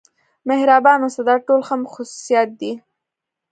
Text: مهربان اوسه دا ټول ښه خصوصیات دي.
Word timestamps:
مهربان 0.49 0.99
اوسه 1.05 1.21
دا 1.29 1.35
ټول 1.47 1.61
ښه 1.67 1.75
خصوصیات 1.93 2.49
دي. 2.59 2.71